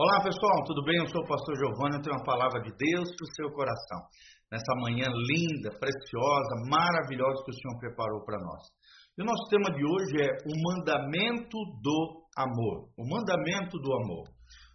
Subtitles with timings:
[0.00, 0.96] Olá pessoal, tudo bem?
[0.96, 4.00] Eu sou o pastor Giovanni, eu tenho uma palavra de Deus para o seu coração.
[4.48, 8.64] Nessa manhã linda, preciosa, maravilhosa que o Senhor preparou para nós.
[9.12, 11.52] E o nosso tema de hoje é o mandamento
[11.84, 12.88] do amor.
[12.96, 14.24] O mandamento do amor.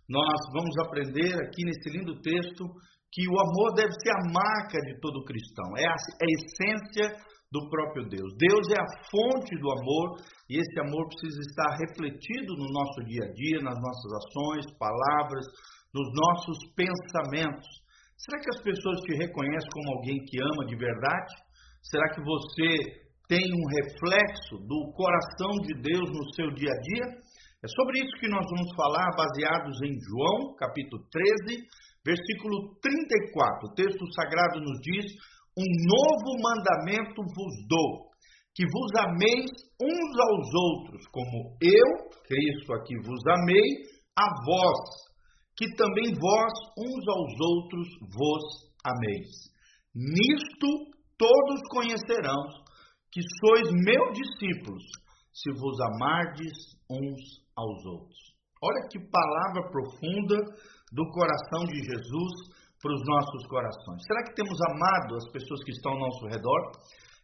[0.05, 2.61] Nós vamos aprender aqui nesse lindo texto
[3.09, 7.17] que o amor deve ser a marca de todo cristão, é a, é a essência
[7.51, 8.29] do próprio Deus.
[8.37, 13.25] Deus é a fonte do amor e esse amor precisa estar refletido no nosso dia
[13.25, 15.45] a dia, nas nossas ações, palavras,
[15.93, 17.67] nos nossos pensamentos.
[18.17, 21.33] Será que as pessoas te reconhecem como alguém que ama de verdade?
[21.81, 22.69] Será que você
[23.27, 27.05] tem um reflexo do coração de Deus no seu dia a dia?
[27.63, 31.65] É sobre isso que nós vamos falar, baseados em João, capítulo 13,
[32.05, 33.67] versículo 34.
[33.67, 35.05] O texto sagrado nos diz:
[35.57, 38.13] Um novo mandamento vos dou,
[38.55, 43.67] que vos ameis uns aos outros, como eu, Cristo aqui, vos amei,
[44.17, 44.79] a vós,
[45.57, 48.43] que também vós uns aos outros vos
[48.85, 49.29] ameis.
[49.93, 50.67] Nisto
[51.17, 52.63] todos conhecerão
[53.11, 54.83] que sois meus discípulos,
[55.33, 56.53] se vos amardes
[56.89, 57.21] uns
[57.57, 58.19] aos outros.
[58.63, 60.37] Olha que palavra profunda
[60.91, 62.33] do coração de Jesus
[62.81, 64.03] para os nossos corações.
[64.07, 66.71] Será que temos amado as pessoas que estão ao nosso redor?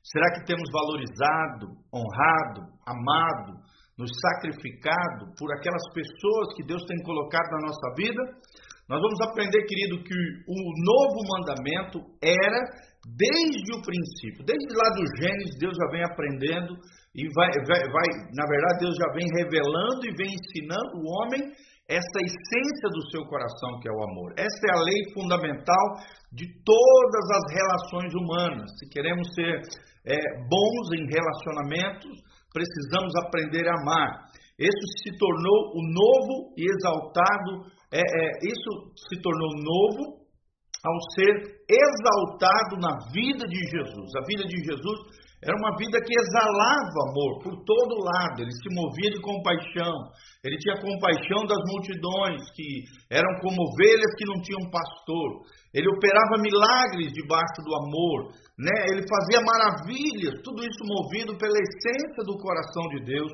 [0.04, 3.62] Será que temos valorizado, honrado, amado,
[3.98, 8.22] nos sacrificado por aquelas pessoas que Deus tem colocado na nossa vida?
[8.90, 10.16] Nós vamos aprender, querido, que
[10.48, 12.60] o novo mandamento era
[13.08, 16.74] desde o princípio, desde lá do Gênesis, Deus já vem aprendendo
[17.16, 21.42] e vai, vai, vai, na verdade, Deus já vem revelando e vem ensinando o homem
[21.92, 24.32] essa essência do seu coração, que é o amor.
[24.40, 25.86] Essa é a lei fundamental
[26.32, 28.72] de todas as relações humanas.
[28.80, 29.60] Se queremos ser
[30.08, 30.16] é,
[30.48, 32.16] bons em relacionamentos,
[32.54, 34.32] precisamos aprender a amar.
[34.58, 38.72] Isso se tornou o novo e exaltado, é, é, isso
[39.10, 40.22] se tornou novo
[40.84, 44.10] ao ser exaltado na vida de Jesus.
[44.16, 45.00] A vida de Jesus
[45.42, 50.14] era uma vida que exalava amor por todo lado, ele se movia de compaixão,
[50.46, 56.38] ele tinha compaixão das multidões que eram como ovelhas que não tinham pastor, ele operava
[56.38, 58.94] milagres debaixo do amor, né?
[58.94, 63.32] ele fazia maravilhas, tudo isso movido pela essência do coração de Deus,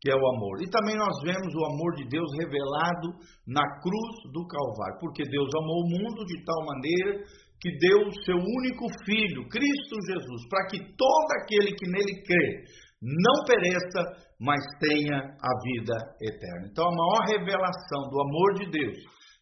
[0.00, 0.64] que é o amor.
[0.64, 3.12] E também nós vemos o amor de Deus revelado
[3.46, 7.20] na cruz do Calvário, porque Deus amou o mundo de tal maneira
[7.60, 12.64] que deu o seu único filho, Cristo Jesus, para que todo aquele que nele crê
[13.02, 16.68] não pereça, mas tenha a vida eterna.
[16.70, 18.96] Então, a maior revelação do amor de Deus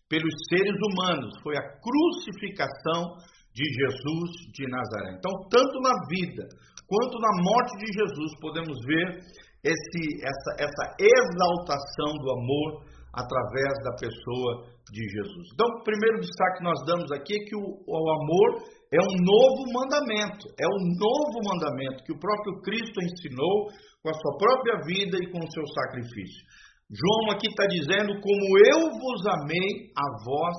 [0.09, 3.19] pelos seres humanos foi a crucificação
[3.55, 5.19] de Jesus de Nazaré.
[5.19, 6.47] Então, tanto na vida
[6.87, 9.19] quanto na morte de Jesus, podemos ver
[9.62, 15.47] esse, essa, essa exaltação do amor através da pessoa de Jesus.
[15.53, 18.49] Então, o primeiro destaque que nós damos aqui é que o, o amor
[18.88, 23.69] é um novo mandamento, é um novo mandamento que o próprio Cristo ensinou
[24.03, 26.43] com a sua própria vida e com o seu sacrifício.
[26.88, 30.56] João aqui está dizendo: Como eu vos amei, a vós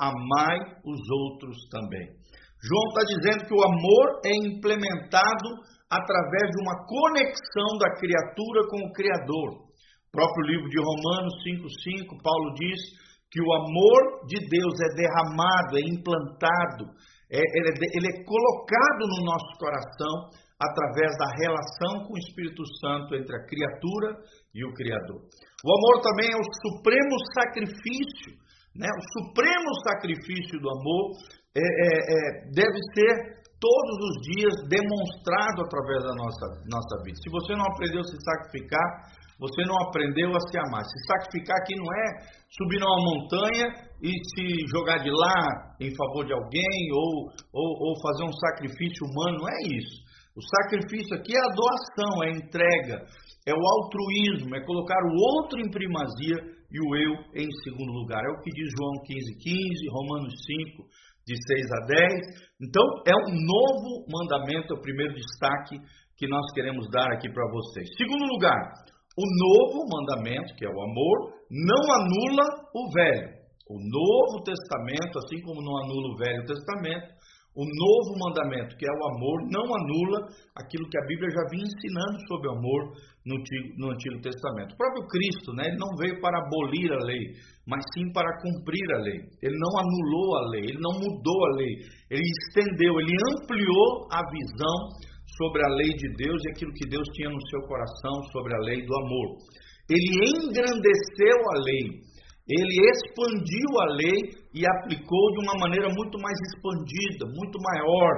[0.00, 2.18] amai os outros também.
[2.58, 5.48] João está dizendo que o amor é implementado
[5.88, 9.70] através de uma conexão da criatura com o Criador.
[10.08, 12.80] O próprio livro de Romanos 5,5, Paulo diz
[13.30, 16.90] que o amor de Deus é derramado, é implantado,
[17.30, 22.62] é, ele, é, ele é colocado no nosso coração através da relação com o Espírito
[22.82, 24.18] Santo entre a criatura
[24.52, 25.24] e o Criador.
[25.64, 28.34] O amor também é o supremo sacrifício,
[28.76, 28.88] né?
[28.90, 31.16] o supremo sacrifício do amor
[31.56, 37.16] é, é, é, deve ser todos os dias demonstrado através da nossa, nossa vida.
[37.20, 38.88] Se você não aprendeu a se sacrificar,
[39.40, 40.84] você não aprendeu a se amar.
[40.84, 42.06] Se sacrificar aqui não é
[42.52, 43.66] subir numa montanha
[44.02, 49.06] e se jogar de lá em favor de alguém ou, ou, ou fazer um sacrifício
[49.06, 49.96] humano, não é isso.
[50.36, 52.96] O sacrifício aqui é a doação, é a entrega,
[53.48, 56.36] é o altruísmo, é colocar o outro em primazia
[56.70, 58.22] e o eu em segundo lugar.
[58.22, 60.84] É o que diz João 15, 15, Romanos 5,
[61.26, 62.00] de 6 a 10.
[62.62, 65.78] Então, é um novo mandamento, é o primeiro destaque
[66.16, 67.88] que nós queremos dar aqui para vocês.
[67.96, 68.60] Segundo lugar,
[69.20, 73.40] o novo mandamento, que é o amor, não anula o velho.
[73.68, 77.14] O Novo Testamento, assim como não anula o Velho Testamento,
[77.54, 80.26] o novo mandamento, que é o amor, não anula
[80.56, 82.94] aquilo que a Bíblia já vinha ensinando sobre o amor
[83.26, 84.74] no Antigo, no Antigo Testamento.
[84.74, 87.34] O próprio Cristo, né, ele não veio para abolir a lei,
[87.66, 89.20] mas sim para cumprir a lei.
[89.42, 91.74] Ele não anulou a lei, ele não mudou a lei,
[92.10, 94.78] ele estendeu, ele ampliou a visão
[95.40, 98.60] sobre a lei de Deus e aquilo que Deus tinha no seu coração sobre a
[98.60, 99.28] lei do amor.
[99.88, 101.86] Ele engrandeceu a lei.
[102.50, 104.18] ele expandiu a lei
[104.52, 108.12] e aplicou de uma maneira muito mais expandida, muito maior,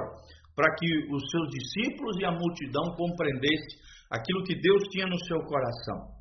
[0.55, 3.77] para que os seus discípulos e a multidão compreendessem
[4.11, 6.17] aquilo que Deus tinha no seu coração.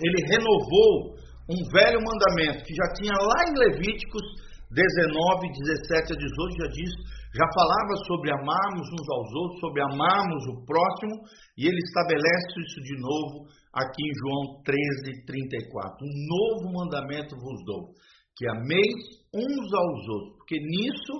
[0.00, 1.20] Ele renovou
[1.52, 4.24] um velho mandamento que já tinha lá em Levíticos
[4.72, 6.90] 19, 17 a 18, já diz,
[7.30, 11.14] já falava sobre amarmos uns aos outros, sobre amarmos o próximo,
[11.56, 16.04] e ele estabelece isso de novo aqui em João 13, 34.
[16.04, 17.94] Um novo mandamento vos dou,
[18.36, 18.98] que ameis
[19.34, 21.14] uns aos outros, porque nisso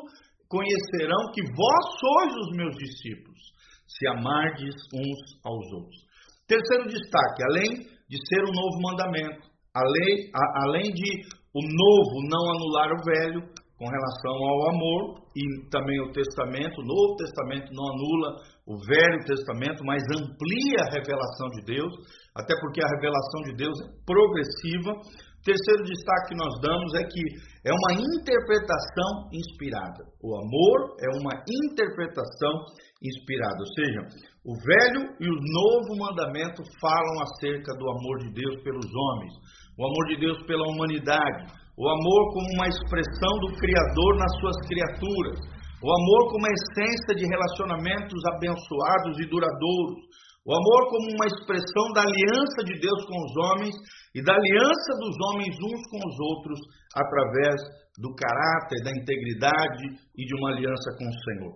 [0.48, 3.38] conhecerão que vós sois os meus discípulos,
[3.86, 6.10] se amardes uns aos outros.
[6.48, 11.22] Terceiro destaque, além de ser um novo mandamento, além, de
[11.54, 15.40] o novo não anular o velho com relação ao amor e
[15.72, 18.36] também o testamento, o Novo Testamento não anula
[18.68, 21.88] o Velho Testamento, mas amplia a revelação de Deus,
[22.36, 24.92] até porque a revelação de Deus é progressiva.
[25.40, 27.22] Terceiro destaque que nós damos é que
[27.64, 30.04] é uma interpretação inspirada.
[30.20, 32.52] O amor é uma interpretação
[33.00, 34.00] inspirada, ou seja,
[34.44, 39.32] o velho e o novo mandamento falam acerca do amor de Deus pelos homens
[39.80, 44.58] o amor de Deus pela humanidade, o amor como uma expressão do Criador nas suas
[44.68, 45.40] criaturas,
[45.80, 49.96] o amor como a essência de relacionamentos abençoados e duradouros,
[50.44, 53.74] o amor como uma expressão da aliança de Deus com os homens
[54.12, 56.60] e da aliança dos homens uns com os outros
[56.92, 57.56] através
[57.96, 59.84] do caráter, da integridade
[60.16, 61.52] e de uma aliança com o Senhor.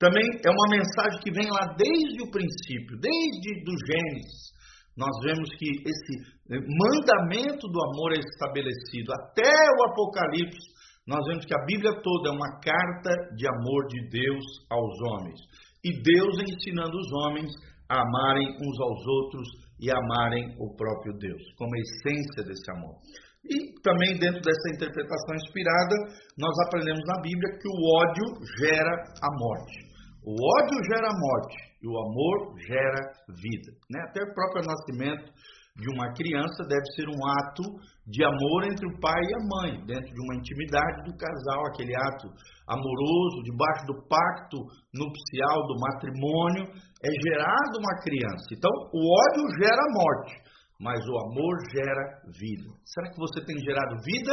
[0.00, 4.55] Também é uma mensagem que vem lá desde o princípio, desde do Gênesis,
[4.96, 6.12] nós vemos que esse
[6.50, 10.72] eh, mandamento do amor é estabelecido até o Apocalipse.
[11.06, 15.38] Nós vemos que a Bíblia toda é uma carta de amor de Deus aos homens.
[15.84, 17.52] E Deus ensinando os homens
[17.88, 19.48] a amarem uns aos outros
[19.78, 22.96] e amarem o próprio Deus, como a essência desse amor.
[23.44, 25.94] E também dentro dessa interpretação inspirada,
[26.36, 28.26] nós aprendemos na Bíblia que o ódio
[28.58, 28.90] gera
[29.22, 29.78] a morte.
[30.24, 33.70] O ódio gera a morte o amor gera vida.
[33.90, 34.00] Né?
[34.08, 35.32] Até o próprio nascimento
[35.76, 37.64] de uma criança deve ser um ato
[38.08, 41.92] de amor entre o pai e a mãe, dentro de uma intimidade do casal, aquele
[41.94, 42.32] ato
[42.66, 44.56] amoroso, debaixo do pacto
[44.94, 46.64] nupcial, do matrimônio,
[47.04, 48.46] é gerado uma criança.
[48.56, 50.34] Então, o ódio gera morte,
[50.80, 52.72] mas o amor gera vida.
[52.84, 54.32] Será que você tem gerado vida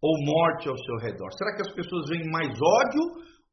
[0.00, 1.28] ou morte ao seu redor?
[1.36, 3.04] Será que as pessoas veem mais ódio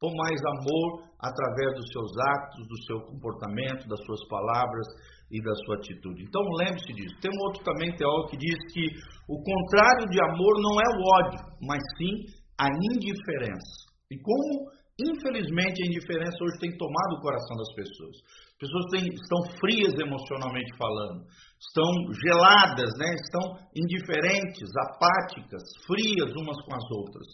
[0.02, 4.86] ou mais amor através dos seus atos, do seu comportamento, das suas palavras
[5.30, 6.22] e da sua atitude.
[6.22, 7.16] Então lembre-se disso.
[7.20, 8.84] Tem um outro também teólogo que diz que
[9.28, 12.14] o contrário de amor não é o ódio, mas sim
[12.60, 13.86] a indiferença.
[14.10, 14.70] E como,
[15.00, 18.16] infelizmente, a indiferença hoje tem tomado o coração das pessoas.
[18.52, 21.24] As pessoas têm, estão frias emocionalmente falando,
[21.60, 21.90] estão
[22.22, 23.14] geladas, né?
[23.16, 23.44] estão
[23.74, 27.26] indiferentes, apáticas, frias umas com as outras.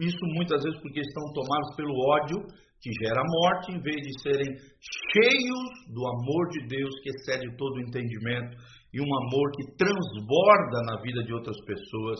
[0.00, 2.38] Isso muitas vezes porque estão tomados pelo ódio
[2.80, 7.76] que gera morte, em vez de serem cheios do amor de Deus que excede todo
[7.76, 8.56] o entendimento
[8.92, 12.18] e um amor que transborda na vida de outras pessoas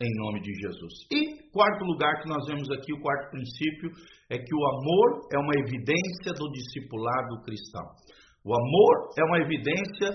[0.00, 0.94] em nome de Jesus.
[1.10, 3.90] E quarto lugar que nós vemos aqui, o quarto princípio,
[4.30, 7.84] é que o amor é uma evidência do discipulado cristão.
[8.44, 10.10] O amor é uma evidência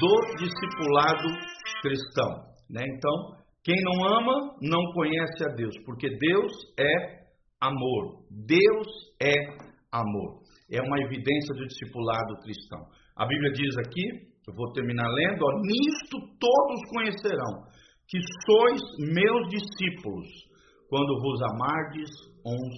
[0.00, 1.28] do discipulado
[1.80, 2.50] cristão.
[2.68, 2.82] Né?
[2.84, 3.40] Então,
[3.70, 7.20] quem não ama não conhece a Deus, porque Deus é
[7.60, 8.26] amor.
[8.28, 8.88] Deus
[9.22, 9.34] é
[9.92, 10.42] amor.
[10.68, 12.80] É uma evidência do discipulado cristão.
[13.14, 17.62] A Bíblia diz aqui, eu vou terminar lendo, ó, nisto todos conhecerão
[18.08, 18.80] que sois
[19.14, 20.26] meus discípulos,
[20.88, 22.10] quando vos amardes
[22.44, 22.74] uns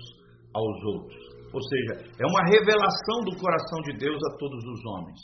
[0.52, 1.22] aos outros.
[1.54, 5.20] Ou seja, é uma revelação do coração de Deus a todos os homens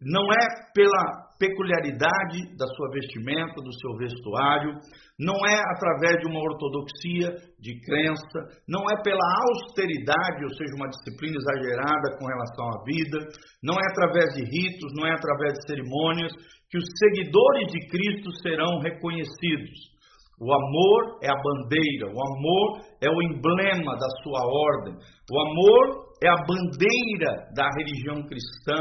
[0.00, 4.74] não é pela peculiaridade da sua vestimenta, do seu vestuário,
[5.18, 10.90] não é através de uma ortodoxia de crença, não é pela austeridade, ou seja, uma
[10.90, 13.18] disciplina exagerada com relação à vida,
[13.62, 16.32] não é através de ritos, não é através de cerimônias
[16.70, 19.98] que os seguidores de Cristo serão reconhecidos.
[20.40, 26.08] O amor é a bandeira, o amor é o emblema da sua ordem, o amor
[26.22, 28.76] é a bandeira da religião cristã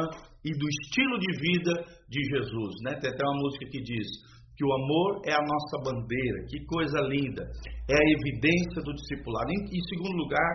[0.47, 1.73] e do estilo de vida
[2.07, 2.73] de Jesus.
[2.83, 2.95] Né?
[2.99, 4.07] Tem até uma música que diz
[4.55, 6.39] que o amor é a nossa bandeira.
[6.49, 7.43] Que coisa linda!
[7.85, 9.51] É a evidência do discipulado.
[9.51, 10.51] Em, em segundo lugar,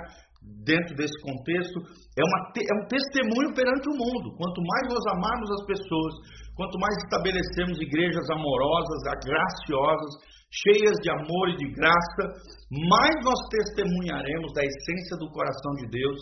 [0.67, 1.79] dentro desse contexto,
[2.19, 4.35] é, uma, é um testemunho perante o mundo.
[4.35, 6.13] Quanto mais nós amarmos as pessoas,
[6.57, 10.13] quanto mais estabelecemos igrejas amorosas, graciosas,
[10.51, 12.25] cheias de amor e de graça,
[12.69, 16.19] mais nós testemunharemos da essência do coração de Deus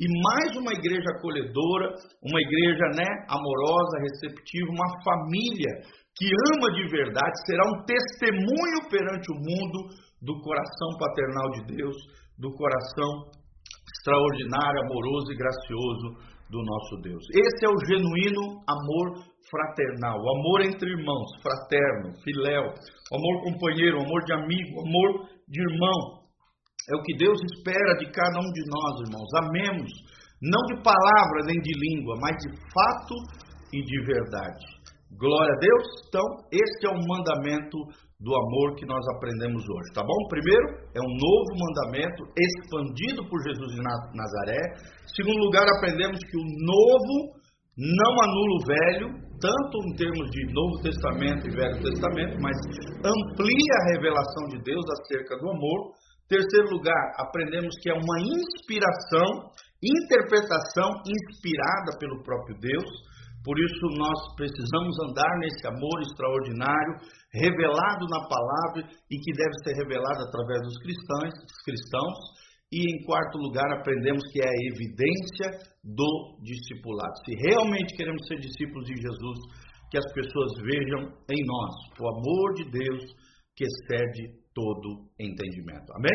[0.00, 5.72] e mais uma igreja acolhedora, uma igreja né, amorosa, receptiva, uma família
[6.16, 9.78] que ama de verdade, será um testemunho perante o mundo
[10.22, 11.96] do coração paternal de Deus,
[12.38, 13.30] do coração
[13.98, 17.22] extraordinário, amoroso e gracioso do nosso Deus.
[17.34, 22.62] Esse é o genuíno amor fraternal, o amor entre irmãos, fraterno, filéu,
[23.12, 26.13] amor companheiro, amor de amigo, amor de irmão.
[26.90, 29.30] É o que Deus espera de cada um de nós, irmãos.
[29.40, 29.90] Amemos,
[30.42, 33.14] não de palavra nem de língua, mas de fato
[33.72, 34.64] e de verdade.
[35.16, 35.84] Glória a Deus.
[36.08, 37.78] Então, este é o mandamento
[38.20, 40.20] do amor que nós aprendemos hoje, tá bom?
[40.28, 44.60] Primeiro, é um novo mandamento expandido por Jesus de Nazaré.
[45.16, 47.44] Segundo lugar, aprendemos que o novo
[47.76, 49.08] não anula o velho,
[49.40, 52.56] tanto em termos de Novo Testamento e Velho Testamento, mas
[53.02, 55.92] amplia a revelação de Deus acerca do amor.
[56.28, 59.52] Terceiro lugar, aprendemos que é uma inspiração,
[59.82, 62.88] interpretação inspirada pelo próprio Deus.
[63.44, 66.96] Por isso nós precisamos andar nesse amor extraordinário,
[67.28, 72.16] revelado na palavra e que deve ser revelado através dos cristãos, dos cristãos.
[72.72, 77.12] E em quarto lugar, aprendemos que é a evidência do discipulado.
[77.26, 79.38] Se realmente queremos ser discípulos de Jesus,
[79.90, 81.00] que as pessoas vejam
[81.30, 83.04] em nós o amor de Deus
[83.54, 85.92] que excede todo entendimento.
[85.94, 86.14] Amém?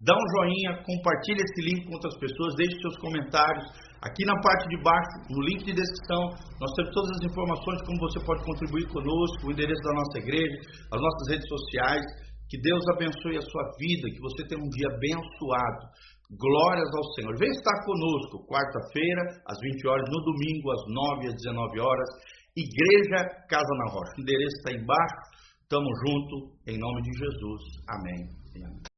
[0.00, 3.64] Dá um joinha, compartilhe esse link com outras pessoas, deixe seus comentários.
[4.04, 8.04] Aqui na parte de baixo, no link de descrição, nós temos todas as informações como
[8.04, 10.56] você pode contribuir conosco, o endereço da nossa igreja,
[10.92, 12.04] as nossas redes sociais.
[12.46, 15.82] Que Deus abençoe a sua vida, que você tenha um dia abençoado.
[16.38, 17.34] Glórias ao Senhor.
[17.40, 22.08] Vem estar conosco quarta-feira, às 20 horas, no domingo, às 9 às 19 horas.
[22.54, 23.18] Igreja
[23.48, 24.12] Casa na Rocha.
[24.18, 25.35] O endereço está embaixo.
[25.68, 27.62] Tamo junto, em nome de Jesus.
[27.88, 28.28] Amém.